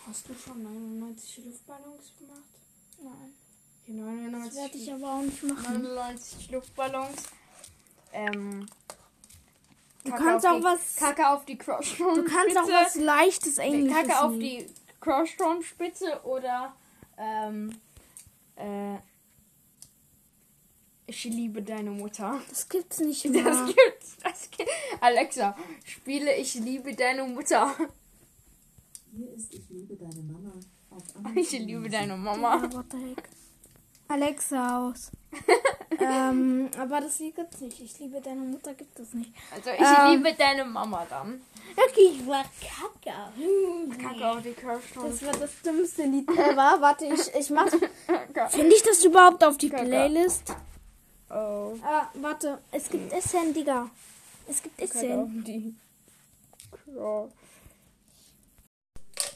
[0.07, 2.43] hast du schon 99 Luftballons gemacht
[3.01, 3.33] Nein.
[3.83, 5.81] okay, Das 99 werde ich aber auch nicht machen.
[5.81, 7.23] 99 Luftballons.
[8.13, 8.65] Ähm.
[10.03, 10.95] Du Kacke kannst auf auch die, was.
[10.95, 12.15] Kacke auf die Crossstorm.
[12.15, 13.97] Du kannst auch was leichtes Englisches.
[14.07, 14.67] Kacke auf die
[15.01, 16.73] Crossstorm-Spitze oder.
[17.17, 17.77] Ähm.
[18.55, 18.95] Äh.
[21.09, 22.39] Ich liebe deine Mutter.
[22.49, 23.65] Das gibt's nicht Das mehr.
[23.73, 24.17] gibt's.
[24.21, 24.69] Das gibt.
[24.99, 27.73] Alexa, spiele Ich liebe deine Mutter.
[29.15, 30.51] Hier ist Ich liebe deine Mama
[30.89, 31.03] auf
[31.35, 32.57] Ich liebe deine Mama.
[32.61, 33.23] Ja, what the heck.
[34.09, 35.11] Alexa aus.
[35.99, 37.79] ähm, aber das Lied gibt's nicht.
[37.79, 39.31] Ich liebe deine Mutter gibt es nicht.
[39.53, 40.11] Also ich Ähm.
[40.23, 41.41] liebe deine Mama dann.
[41.75, 43.15] Okay, ich war Kacke.
[43.35, 45.09] Hm, Kacke auf die Crossstorm.
[45.09, 46.77] Das war das dümmste Lied ever.
[46.79, 47.67] Warte, ich, ich mach.
[48.33, 48.49] Kacke.
[48.49, 49.85] Finde ich das überhaupt auf die Kacke.
[49.85, 50.55] Playlist?
[51.29, 51.75] Oh.
[51.83, 52.59] Ah, warte.
[52.71, 53.89] Es gibt Essen, Digga.
[54.47, 55.43] Es gibt Essen.
[55.43, 55.75] die.
[56.93, 57.29] So,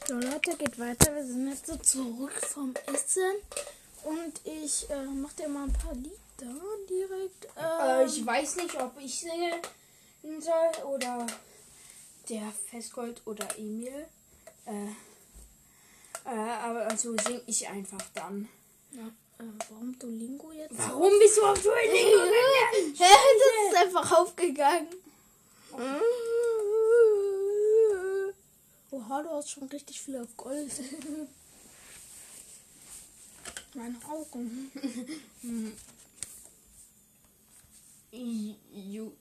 [0.08, 1.14] Leute, geht weiter.
[1.14, 3.32] Wir sind jetzt so zurück vom Essen.
[4.04, 6.10] Und ich äh, mach dir mal ein paar Lieder
[6.88, 7.44] direkt.
[7.56, 9.62] Äh, Ähm, ich weiß nicht, ob ich singen
[10.40, 11.26] soll oder
[12.28, 14.06] der Festgold oder Emil.
[14.66, 14.86] Äh,
[16.24, 18.48] äh, aber also sing ich einfach dann.
[18.92, 19.06] ja,
[19.38, 20.72] äh, warum Duolingo jetzt?
[20.76, 22.94] Warum bist du auf Duolingo gegangen?
[22.98, 24.88] Hä, das ist einfach aufgegangen.
[28.90, 30.70] Oha, du hast schon richtig viel auf Gold.
[33.74, 34.70] Meine Augen.
[38.12, 39.12] Jo.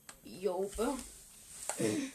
[1.69, 2.11] Okay.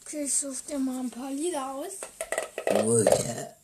[0.00, 1.94] Okay, ich suche dir mal ein paar Lieder aus.
[2.70, 3.56] Oh, wir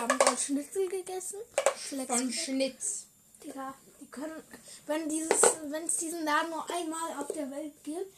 [0.00, 1.38] haben gerade Schnitzel gegessen.
[1.76, 2.06] Flex.
[2.06, 3.06] Von Schnitz.
[3.42, 4.42] Digga, die können,
[4.86, 8.14] wenn dieses, wenn es diesen Laden nur einmal auf der Welt gibt,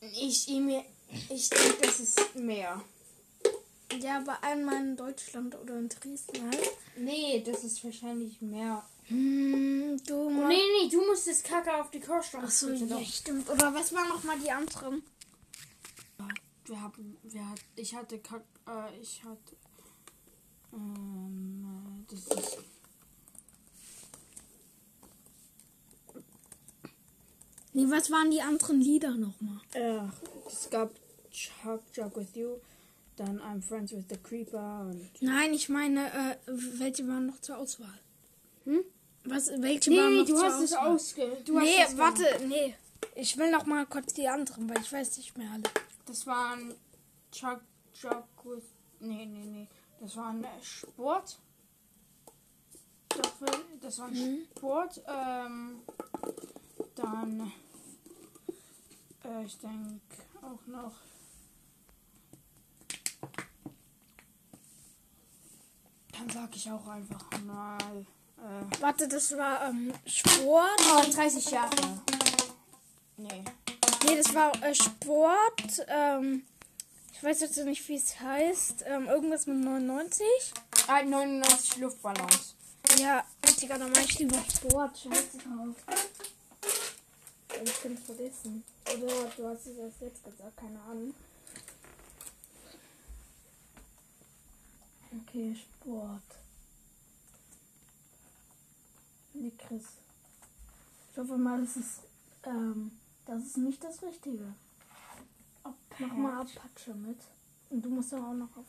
[0.00, 0.84] Ich, Emil,
[1.30, 2.82] Ich denke, das ist mehr.
[4.00, 6.70] Ja, aber einmal in Deutschland oder in Dresden halt.
[6.96, 8.84] Nee, das ist wahrscheinlich mehr.
[9.06, 12.44] Hm, du Oh, nee, nee, du musst das Kacke auf die Kochstraße.
[12.68, 13.04] Achso, ja, doch.
[13.06, 13.48] stimmt.
[13.50, 15.02] Oder was waren noch mal die anderen?
[16.64, 19.56] Wir haben, wir hat, ich hatte Kack, äh, ich hatte,
[20.72, 22.58] ähm, äh, das ist,
[27.74, 29.60] Nee, was waren die anderen Lieder noch mal?
[29.72, 30.00] äh,
[30.46, 30.90] es gab
[31.30, 32.56] Chuck, Chuck with You,
[33.16, 37.58] dann I'm Friends with the Creeper und, Nein, ich meine, äh, welche waren noch zur
[37.58, 37.98] Auswahl?
[38.64, 38.84] Hm?
[39.24, 40.94] Was, welche nee, waren noch du zur hast es Auswahl?
[40.94, 42.74] ausge, du hast Nee, es warte, nee.
[43.14, 45.62] Ich will noch mal kurz die anderen, weil ich weiß nicht mehr alle.
[46.06, 46.74] Das waren
[47.30, 47.60] Chuck,
[47.92, 48.64] Chuck with,
[49.00, 49.68] nee, nee, nee,
[50.00, 51.38] das waren äh, Sport,
[53.10, 53.32] Doch,
[53.80, 54.10] das war
[54.56, 55.80] Sport, ähm,
[56.94, 57.52] dann,
[59.24, 60.00] äh, ich denke
[60.40, 60.92] auch noch,
[66.12, 67.78] dann sag ich auch einfach mal,
[68.38, 70.80] äh, Warte, das war ähm, Sport.
[70.96, 71.76] oh, 30 Jahre.
[73.16, 73.44] Nee.
[74.04, 75.86] Nee, das war äh, Sport.
[75.88, 76.44] Ähm,
[77.12, 78.84] ich weiß jetzt nicht, wie es heißt.
[78.86, 80.26] Ähm, irgendwas mit 99.
[80.88, 82.56] Ah, 99 Luftballons.
[82.98, 83.24] Ja,
[83.60, 84.98] Digga, dann mach ich lieber Sport.
[84.98, 85.76] Scheiße drauf.
[87.64, 88.64] Ich bin vergessen.
[88.86, 91.14] Oder du hast es erst jetzt gesagt, keine Ahnung.
[95.20, 96.22] Okay, Sport.
[99.34, 99.84] Nee, Chris.
[101.10, 102.00] Ich hoffe mal, das ist,
[102.44, 102.92] ähm,
[103.26, 104.54] das ist nicht das Richtige.
[105.98, 107.18] Mach mal Apache mit.
[107.70, 108.66] Und du musst dann auch noch auf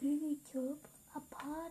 [0.00, 0.80] YouTube
[1.14, 1.70] Apache.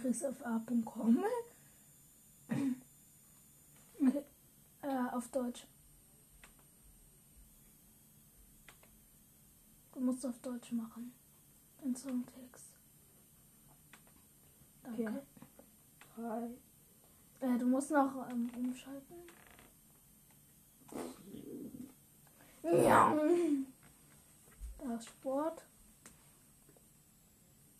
[0.00, 1.24] Chris auf A.com.
[4.00, 4.24] Okay.
[4.82, 5.66] Äh, auf Deutsch.
[10.06, 11.12] Du musst auf Deutsch machen.
[11.82, 12.78] Den Songtext.
[14.84, 15.26] Danke.
[16.14, 16.50] Drei.
[17.40, 19.16] Äh, du musst noch ähm, umschalten.
[22.62, 23.18] Ja.
[24.78, 25.66] Da ist Sport.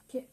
[0.08, 0.26] Okay.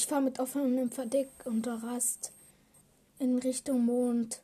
[0.00, 2.32] Ich fahre mit offenem Verdeck unter Rast
[3.18, 4.40] in Richtung Mond.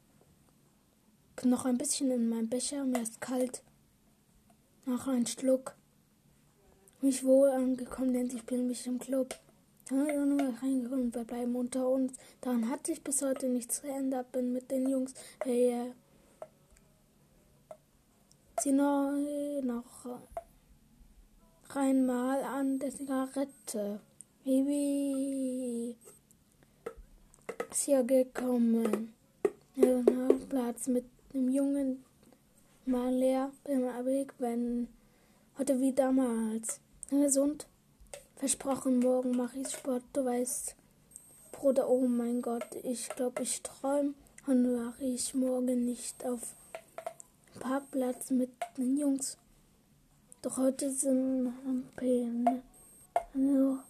[1.44, 3.62] Noch ein bisschen in meinem Becher, mir ist kalt.
[4.84, 5.74] Noch ein Schluck.
[7.00, 9.34] Mich wohl angekommen, denn sie spielen mich im Club.
[9.88, 12.12] Dann ist nur reingekommen, wir bleiben unter uns.
[12.42, 14.30] Daran hat sich bis heute nichts geändert.
[14.32, 15.92] Bin mit den Jungs, hey, äh,
[18.58, 19.10] zieh noch,
[19.62, 20.20] noch
[21.70, 24.00] rein mal an der Zigarette.
[24.46, 25.96] Baby
[27.68, 29.12] ist hier gekommen.
[29.74, 31.04] Ja, na, Platz mit
[31.34, 32.04] dem Jungen
[32.84, 34.86] mal leer beim Weg, wenn
[35.58, 36.78] heute wie damals.
[37.10, 37.66] Gesund.
[38.36, 40.76] Versprochen, morgen mache ich Sport, du weißt.
[41.50, 44.14] Bruder, oh mein Gott, ich glaube, ich träume.
[44.46, 46.54] Und mache ich morgen nicht auf
[47.58, 49.38] Parkplatz mit den Jungs.
[50.40, 51.52] Doch heute sind
[51.96, 52.62] Pläne.
[53.34, 53.82] Nur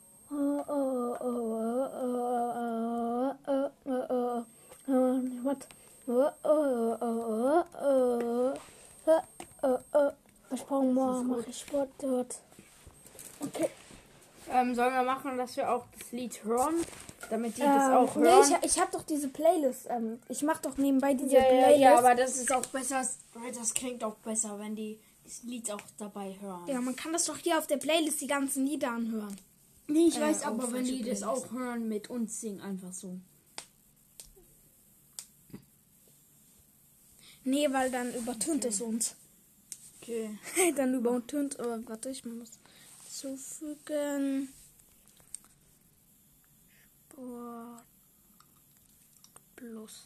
[14.49, 16.75] ähm, sollen wir machen, dass wir auch das Lied hören?
[17.31, 18.40] Damit die ähm, das auch hören.
[18.48, 19.87] Nee, ich, ich habe doch diese Playlist.
[19.88, 21.81] Ähm, ich mache doch nebenbei diese ja, Playlist.
[21.81, 23.03] Ja, ja, aber das ist auch besser.
[23.55, 26.67] Das klingt auch besser, wenn die das Lied auch dabei hören.
[26.69, 29.37] Ja, man kann das doch hier auf der Playlist die ganzen Lieder anhören.
[29.89, 33.21] Nee, ich Äh, weiß aber, wenn die das auch hören, mit uns singen, einfach so.
[37.45, 39.15] Nee, weil dann übertönt es uns.
[40.01, 40.39] Okay.
[40.77, 41.59] dann übertönt.
[41.61, 42.51] Oh, warte, ich muss
[43.09, 44.49] zufügen.
[47.17, 47.83] Sport
[49.57, 50.05] plus.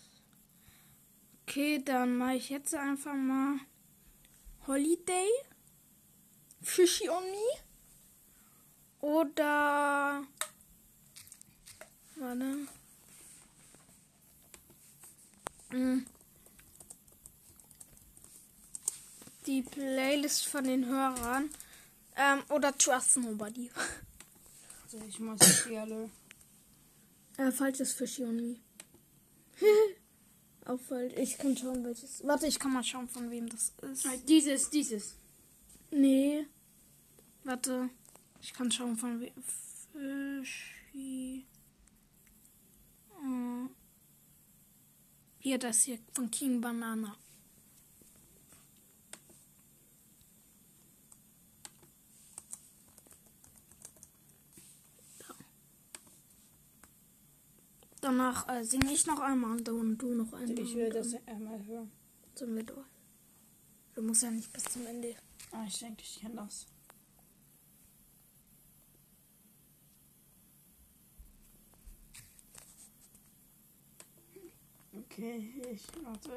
[1.43, 3.59] Okay, dann mache ich jetzt einfach mal
[4.67, 5.29] Holiday.
[6.63, 7.70] Fishy on me.
[9.01, 10.25] Oder.
[12.17, 12.67] Warte.
[15.73, 16.07] Mm.
[19.47, 21.51] Die Playlist von den Hörern.
[22.17, 23.71] Ähm, oder Trust Nobody.
[24.91, 26.11] Warte, ich muss die alle.
[27.39, 28.61] Äh, falsches Fishy Only.
[30.67, 31.15] Auch falsch.
[31.17, 32.23] Ich kann schauen, welches.
[32.27, 34.07] Warte, ich kann mal schauen, von wem das ist.
[34.29, 35.17] Dieses, dieses.
[35.91, 36.47] Nee.
[37.45, 37.89] Warte.
[38.43, 39.33] Ich kann schauen, von wem.
[39.93, 41.45] Fishy.
[43.11, 43.69] Äh.
[45.39, 47.17] Hier, das hier von King Banana.
[55.19, 55.35] Da.
[58.01, 60.59] Danach äh, singe ich noch einmal und du, du noch einmal.
[60.59, 61.91] Ich will das einmal hören.
[62.35, 62.87] Sind wir durch.
[63.95, 65.15] Du musst ja nicht bis zum Ende.
[65.53, 66.67] Ah, ich denke, ich kenne das.
[75.21, 76.31] Okay, ich warte.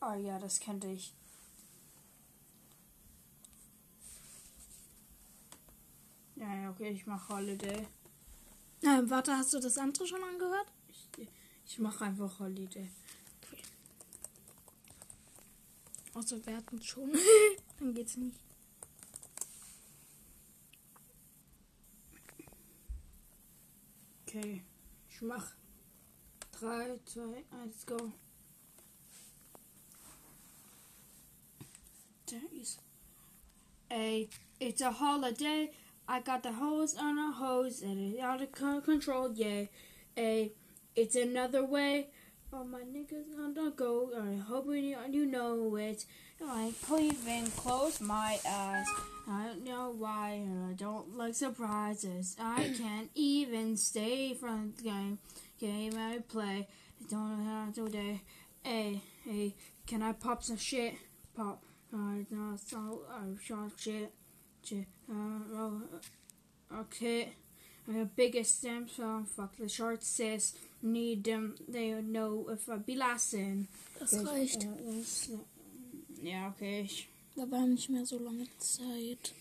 [0.00, 1.14] Oh ja, das kannte ich.
[6.42, 7.86] Ja, ja, okay, ich mache Holiday.
[8.82, 10.70] Ähm, warte, hast du das andere schon angehört?
[10.88, 11.28] Ich,
[11.66, 12.90] ich mache einfach Holiday.
[16.14, 17.16] Außer wir hatten schon.
[17.78, 18.36] Dann geht's nicht.
[24.26, 24.62] Okay,
[25.08, 25.54] ich mach
[26.52, 28.12] 3, 2, 1, go.
[32.26, 32.78] There is.
[33.90, 34.26] A,
[34.58, 35.70] it's a holiday.
[36.12, 38.52] I got the hose on a hose and it's out of
[38.84, 39.32] control.
[39.34, 39.64] Yeah.
[40.18, 40.52] A,
[40.94, 42.08] it's another way.
[42.52, 44.10] All my niggas on the go.
[44.14, 46.04] I hope you, you know it.
[46.46, 48.86] I can't even close my eyes.
[49.26, 50.32] I don't know why.
[50.32, 52.36] and I don't like surprises.
[52.38, 55.18] I can't even stay from the game.
[55.58, 56.68] Game I play.
[57.00, 58.20] I don't have today.
[58.62, 59.54] Hey, hey,
[59.86, 60.92] can I pop some shit?
[61.34, 61.62] Pop.
[61.90, 64.12] I know so I shot shit.
[64.70, 65.14] Uh,
[65.54, 65.82] oh,
[66.80, 67.32] okay.
[67.86, 69.26] My biggest stamp song.
[69.26, 70.54] Fuck the short sis.
[70.82, 71.56] Need them.
[71.68, 73.66] They know if I be lasting.
[73.98, 74.66] Das reicht.
[76.22, 76.82] Ja, okay.
[76.82, 79.32] Ich, Da war nicht mehr so lange Zeit.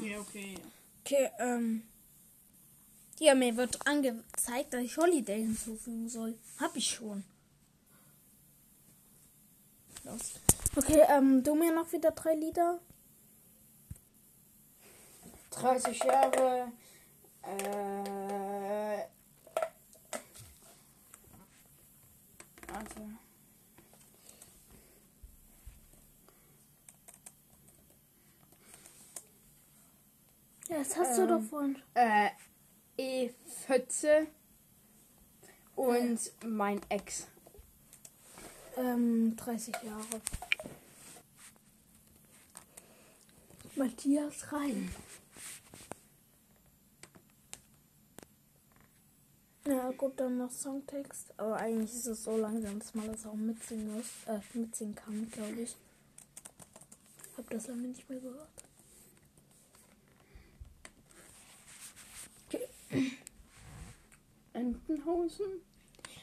[0.00, 0.54] ja, okay.
[1.00, 1.82] Okay, ähm.
[3.20, 6.34] Ja, mir wird angezeigt, dass ich Holiday hinzufügen soll.
[6.58, 7.24] Hab ich schon.
[10.04, 10.34] Los.
[10.76, 12.80] Okay, ähm, du mir noch wieder drei Lieder.
[15.50, 16.72] 30 Jahre.
[17.42, 19.04] Äh.
[22.66, 23.00] Warte.
[30.68, 31.80] Ja, das hast du doch vorhin.
[31.94, 32.30] Äh,
[32.98, 34.26] E14
[35.76, 37.28] und mein Ex.
[38.76, 40.20] Ähm, 30 Jahre.
[43.76, 44.90] Matthias rein.
[49.66, 51.32] Ja, gut, dann noch Songtext.
[51.38, 54.06] Aber eigentlich ist es so langsam, dass man das auch mitsingen muss.
[54.26, 55.74] Äh, mitsingen kann, glaube ich.
[57.36, 58.48] Hab das lange nicht mehr gehört.
[64.52, 65.46] Entenhausen?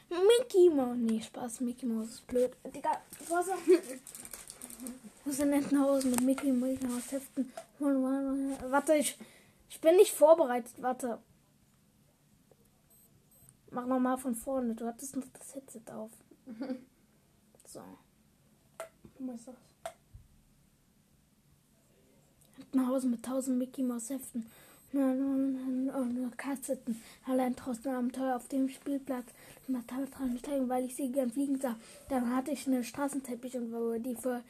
[0.09, 0.97] Mickey Mouse.
[0.97, 2.51] Nee, Spaß, Mickey Mouse ist blöd.
[2.73, 3.47] Digga, was
[5.23, 7.51] Wo sind Entenhausen mit Mickey Mickey Mouse Heften?
[7.79, 9.17] Warte, ich,
[9.69, 10.73] ich bin nicht vorbereitet.
[10.81, 11.19] Warte.
[13.69, 14.75] Mach nochmal von vorne.
[14.75, 16.11] Du hattest noch das Headset auf.
[17.67, 17.81] So.
[19.33, 19.55] Ist das?
[22.57, 24.45] Entenhausen mit 1000 Mickey Mouse Heften.
[24.93, 27.01] Und Kassetten.
[27.25, 29.27] Allein draußen Abenteuer auf dem Spielplatz.
[29.67, 31.77] Dran steigen, weil ich sie gern fliegen sah.
[32.09, 34.41] Dann hatte ich einen Straßenteppich und war die für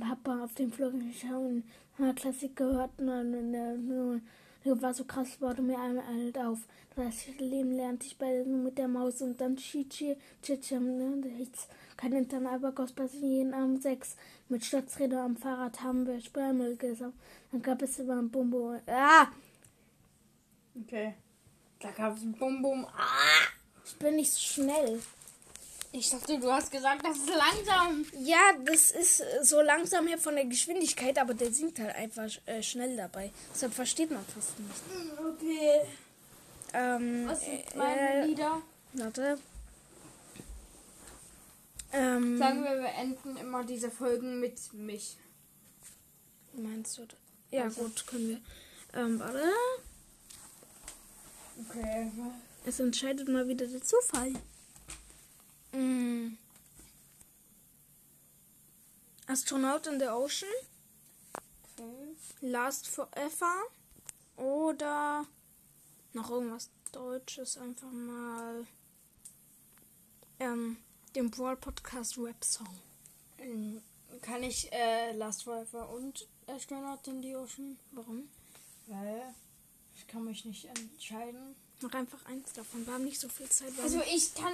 [0.00, 1.62] Papa auf dem Flug geschaut.
[2.16, 2.90] Klassik gehört.
[4.64, 6.58] War so krass, baute mir einmal alt auf.
[6.96, 11.66] Das Leben lernte ich bei mit der Maus und dann Chichi, Chichim, nichts.
[12.00, 14.16] Kein Internet, aber kostet jeden Abend sechs.
[14.48, 17.14] Mit Stützräder am Fahrrad haben wir Sperrmüll gesammelt.
[17.52, 18.80] Dann gab es immer ein Bumbo.
[18.86, 19.26] Ah!
[20.82, 21.14] Okay.
[21.78, 22.86] Da gab es ein Bum Bum.
[22.86, 23.48] Ah!
[23.84, 25.00] Ich bin nicht so schnell.
[25.92, 28.06] Ich dachte, du hast gesagt, das ist langsam.
[28.20, 32.30] Ja, das ist äh, so langsam her von der Geschwindigkeit, aber der singt halt einfach
[32.46, 33.30] äh, schnell dabei.
[33.52, 34.82] Deshalb versteht man fast nicht.
[35.18, 35.80] Okay.
[36.72, 38.62] Ähm, Was sind äh, meine Lieder?
[38.92, 39.38] Warte.
[41.92, 45.16] Ähm, Sagen wir, wir enden immer diese Folgen mit mich.
[46.54, 47.06] Meinst du?
[47.50, 48.40] Ja, Also- gut, können wir.
[48.94, 49.42] Ähm, warte.
[51.68, 52.10] Okay.
[52.64, 54.32] Es entscheidet mal wieder der Zufall.
[55.72, 56.36] Mm.
[59.26, 60.50] Astronaut in the Ocean,
[61.78, 62.16] okay.
[62.40, 63.54] Last Forever
[64.36, 65.24] oder
[66.12, 68.66] noch irgendwas Deutsches einfach mal
[70.40, 70.78] ähm,
[71.14, 72.68] dem Brawl Podcast Rap Song.
[73.38, 73.82] Ähm,
[74.22, 77.78] Kann ich äh, Last Forever und Astronaut in the Ocean?
[77.92, 78.28] Warum?
[78.86, 79.22] Weil
[79.96, 81.54] ich kann mich nicht entscheiden.
[81.82, 82.86] Mach einfach eins davon.
[82.86, 83.72] Wir haben nicht so viel Zeit.
[83.82, 84.52] Also ich kann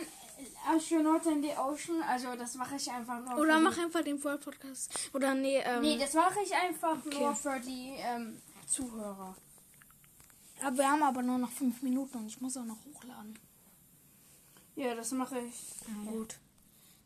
[0.68, 4.38] Astronaut in the Ocean, also das mache ich einfach nur oder mach einfach den Brawl
[4.38, 5.11] Podcast.
[5.12, 7.18] Oder nee, ähm, Nee, das mache ich einfach Okay.
[7.18, 9.34] nur für die ähm, Zuhörer.
[10.62, 13.36] aber wir haben aber nur noch fünf Minuten und ich muss auch noch hochladen.
[14.76, 15.54] Ja, das mache ich.
[16.04, 16.36] Ja, gut.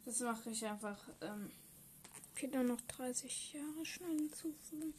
[0.04, 0.98] Das mache ich einfach.
[1.20, 1.50] Ähm,
[2.32, 4.94] Okay, dann noch 30 Jahre schnell hinzufügen.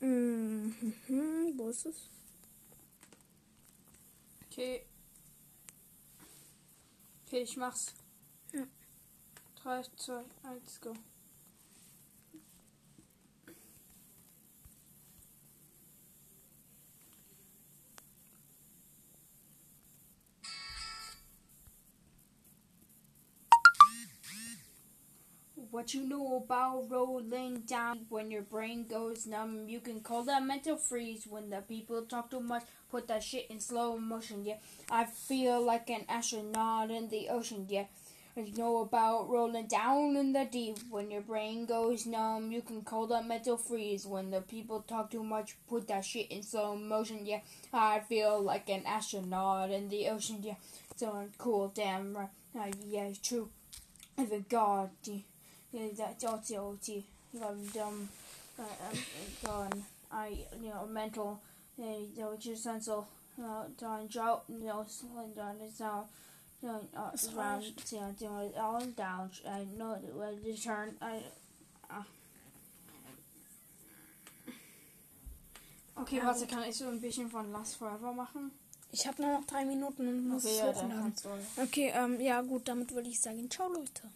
[0.00, 1.54] Mhm.
[1.56, 2.10] Wo ist es?
[4.60, 4.84] okay.
[7.26, 7.94] Okay, ich mach's.
[8.52, 8.66] Ja.
[9.62, 10.92] 3, 2, 1, go.
[25.80, 29.66] What you know about rolling down when your brain goes numb?
[29.66, 32.64] You can call that mental freeze when the people talk too much.
[32.90, 34.56] Put that shit in slow motion, yeah.
[34.90, 37.86] I feel like an astronaut in the ocean, yeah.
[38.36, 42.52] You know about rolling down in the deep when your brain goes numb.
[42.52, 45.56] You can call that mental freeze when the people talk too much.
[45.66, 47.40] Put that shit in slow motion, yeah.
[47.72, 50.56] I feel like an astronaut in the ocean, yeah.
[50.96, 52.28] So cool, damn right.
[52.54, 53.48] Uh, yeah, it's true.
[54.18, 55.20] Even God, yeah.
[55.72, 57.04] That's OT.
[57.40, 58.08] Um, dumb,
[58.58, 59.84] uh, um.
[60.12, 61.40] I, you know, mental,
[61.80, 63.06] uh, you know, just sensual,
[63.40, 66.06] uh, done drought, you know, slowing down the sound,
[66.60, 67.62] you know, uh, around,
[67.92, 69.30] you know, doing all down.
[69.48, 71.22] I know the way to turn, I,
[71.90, 72.02] uh.
[75.96, 76.48] Okay, Ja, warte, gut.
[76.48, 78.50] kann ich so ein bisschen von Last Forever machen?
[78.90, 81.62] Ich habe nur noch drei Minuten und muss Okay, es ja.
[81.62, 84.10] Okay, ähm, ja gut, damit würde ich sagen, ciao Leute.